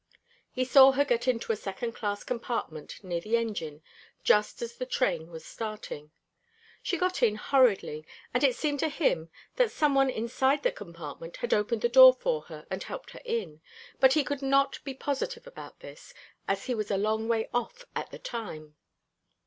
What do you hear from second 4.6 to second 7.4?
as the train was starting. She got in